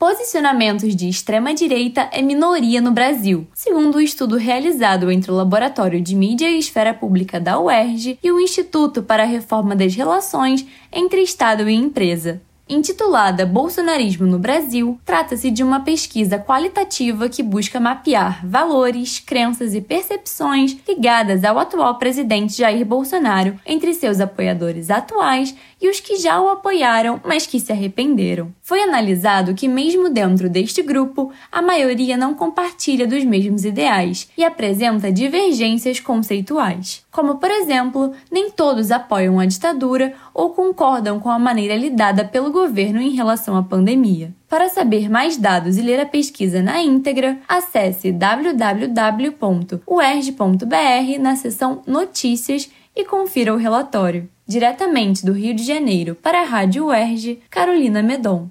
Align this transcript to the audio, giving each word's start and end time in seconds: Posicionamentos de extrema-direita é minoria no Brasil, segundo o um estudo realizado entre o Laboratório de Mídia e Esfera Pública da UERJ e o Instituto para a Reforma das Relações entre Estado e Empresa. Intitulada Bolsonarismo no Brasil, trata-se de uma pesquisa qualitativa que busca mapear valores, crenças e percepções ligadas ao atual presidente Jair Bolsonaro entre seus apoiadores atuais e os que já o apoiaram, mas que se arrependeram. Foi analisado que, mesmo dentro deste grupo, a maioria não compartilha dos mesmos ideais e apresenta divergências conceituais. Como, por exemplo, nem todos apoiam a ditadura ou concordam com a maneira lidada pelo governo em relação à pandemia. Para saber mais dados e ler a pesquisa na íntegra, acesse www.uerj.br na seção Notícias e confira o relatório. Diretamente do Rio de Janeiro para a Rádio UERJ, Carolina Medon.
Posicionamentos 0.00 0.96
de 0.96 1.10
extrema-direita 1.10 2.08
é 2.10 2.22
minoria 2.22 2.80
no 2.80 2.90
Brasil, 2.90 3.46
segundo 3.52 3.96
o 3.96 3.98
um 3.98 4.00
estudo 4.00 4.38
realizado 4.38 5.10
entre 5.10 5.30
o 5.30 5.34
Laboratório 5.34 6.00
de 6.00 6.16
Mídia 6.16 6.48
e 6.48 6.58
Esfera 6.58 6.94
Pública 6.94 7.38
da 7.38 7.60
UERJ 7.60 8.18
e 8.22 8.32
o 8.32 8.40
Instituto 8.40 9.02
para 9.02 9.24
a 9.24 9.26
Reforma 9.26 9.76
das 9.76 9.94
Relações 9.94 10.64
entre 10.90 11.20
Estado 11.20 11.68
e 11.68 11.74
Empresa. 11.74 12.40
Intitulada 12.72 13.44
Bolsonarismo 13.44 14.24
no 14.28 14.38
Brasil, 14.38 14.96
trata-se 15.04 15.50
de 15.50 15.60
uma 15.60 15.80
pesquisa 15.80 16.38
qualitativa 16.38 17.28
que 17.28 17.42
busca 17.42 17.80
mapear 17.80 18.46
valores, 18.46 19.18
crenças 19.18 19.74
e 19.74 19.80
percepções 19.80 20.76
ligadas 20.86 21.42
ao 21.42 21.58
atual 21.58 21.98
presidente 21.98 22.56
Jair 22.56 22.86
Bolsonaro 22.86 23.58
entre 23.66 23.92
seus 23.92 24.20
apoiadores 24.20 24.88
atuais 24.88 25.52
e 25.82 25.88
os 25.88 25.98
que 25.98 26.16
já 26.16 26.40
o 26.40 26.48
apoiaram, 26.48 27.20
mas 27.24 27.44
que 27.44 27.58
se 27.58 27.72
arrependeram. 27.72 28.54
Foi 28.62 28.80
analisado 28.82 29.54
que, 29.54 29.66
mesmo 29.66 30.08
dentro 30.08 30.48
deste 30.48 30.80
grupo, 30.80 31.32
a 31.50 31.60
maioria 31.60 32.16
não 32.16 32.34
compartilha 32.34 33.06
dos 33.06 33.24
mesmos 33.24 33.64
ideais 33.64 34.28
e 34.38 34.44
apresenta 34.44 35.10
divergências 35.10 35.98
conceituais. 35.98 37.02
Como, 37.10 37.38
por 37.38 37.50
exemplo, 37.50 38.12
nem 38.30 38.50
todos 38.50 38.92
apoiam 38.92 39.40
a 39.40 39.46
ditadura 39.46 40.12
ou 40.32 40.50
concordam 40.50 41.18
com 41.18 41.30
a 41.30 41.38
maneira 41.38 41.74
lidada 41.74 42.24
pelo 42.24 42.44
governo 42.44 42.59
em 43.00 43.10
relação 43.10 43.56
à 43.56 43.62
pandemia. 43.62 44.34
Para 44.48 44.68
saber 44.68 45.08
mais 45.08 45.36
dados 45.36 45.76
e 45.76 45.82
ler 45.82 46.00
a 46.00 46.06
pesquisa 46.06 46.62
na 46.62 46.82
íntegra, 46.82 47.38
acesse 47.48 48.12
www.uerj.br 48.12 49.78
na 51.20 51.36
seção 51.36 51.82
Notícias 51.86 52.70
e 52.94 53.04
confira 53.04 53.54
o 53.54 53.56
relatório. 53.56 54.28
Diretamente 54.46 55.24
do 55.24 55.32
Rio 55.32 55.54
de 55.54 55.62
Janeiro 55.62 56.14
para 56.14 56.42
a 56.42 56.44
Rádio 56.44 56.86
UERJ, 56.86 57.40
Carolina 57.48 58.02
Medon. 58.02 58.48